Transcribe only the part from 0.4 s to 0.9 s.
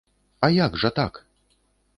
А як